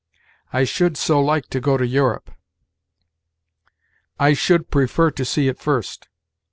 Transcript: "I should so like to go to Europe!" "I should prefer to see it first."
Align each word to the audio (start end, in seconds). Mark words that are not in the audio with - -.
"I 0.51 0.63
should 0.63 0.97
so 0.97 1.19
like 1.21 1.45
to 1.51 1.59
go 1.59 1.77
to 1.77 1.85
Europe!" 1.85 2.31
"I 4.19 4.33
should 4.33 4.71
prefer 4.71 5.11
to 5.11 5.23
see 5.23 5.47
it 5.47 5.59
first." 5.59 6.09